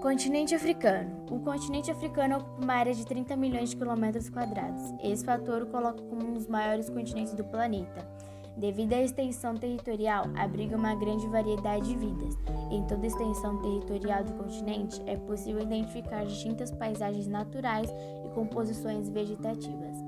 [0.00, 1.26] Continente africano.
[1.30, 4.94] O continente africano ocupa uma área de 30 milhões de quilômetros quadrados.
[5.02, 8.08] Esse fator o coloca como um dos maiores continentes do planeta.
[8.56, 12.34] Devido à extensão territorial, abriga uma grande variedade de vidas.
[12.70, 17.90] Em toda a extensão territorial do continente, é possível identificar distintas paisagens naturais
[18.24, 19.98] e composições vegetativas,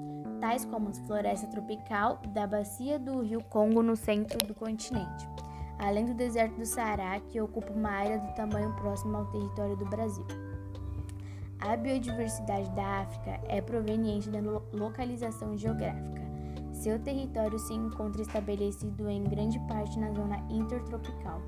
[0.40, 5.28] tais como a floresta tropical da bacia do rio Congo no centro do continente,
[5.82, 9.84] além do deserto do Saara, que ocupa uma área do tamanho próximo ao território do
[9.84, 10.24] Brasil.
[11.58, 14.40] A biodiversidade da África é proveniente da
[14.72, 16.22] localização geográfica.
[16.72, 21.42] Seu território se encontra estabelecido em grande parte na zona intertropical,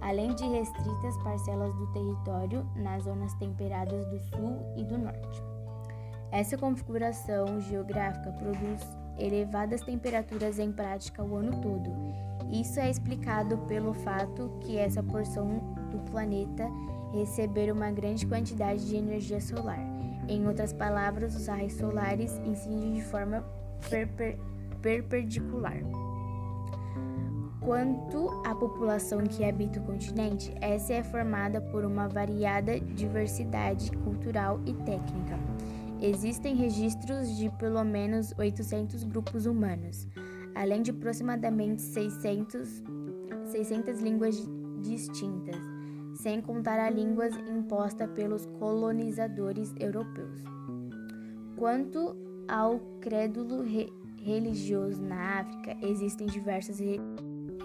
[0.00, 5.42] além de restritas parcelas do território nas zonas temperadas do sul e do norte.
[6.30, 8.80] Essa configuração geográfica produz
[9.18, 12.33] elevadas temperaturas em prática o ano todo.
[12.54, 15.60] Isso é explicado pelo fato que essa porção
[15.90, 16.70] do planeta
[17.12, 19.80] receber uma grande quantidade de energia solar.
[20.28, 23.44] Em outras palavras, os raios solares incidem de forma
[23.90, 25.78] perpendicular perpendicular.
[27.58, 34.60] Quanto à população que habita o continente, essa é formada por uma variada diversidade cultural
[34.66, 35.38] e técnica.
[36.02, 40.06] Existem registros de pelo menos 800 grupos humanos,
[40.54, 42.82] além de aproximadamente 600,
[43.46, 44.48] 600 línguas
[44.82, 45.56] distintas,
[46.14, 50.42] sem contar as línguas impostas pelos colonizadores europeus.
[51.56, 52.16] Quanto
[52.48, 56.98] ao crédulo re religioso na África, existem diversas re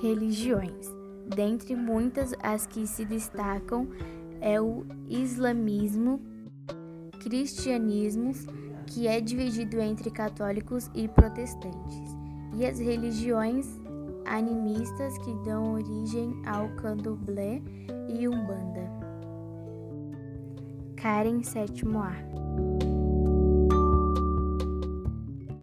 [0.01, 0.87] religiões.
[1.33, 3.87] Dentre muitas, as que se destacam
[4.41, 6.19] é o islamismo,
[7.21, 8.33] cristianismo,
[8.87, 12.17] que é dividido entre católicos e protestantes,
[12.59, 13.65] e as religiões
[14.25, 17.61] animistas que dão origem ao candomblé
[18.09, 18.91] e umbanda.
[20.97, 22.98] Karen 7 A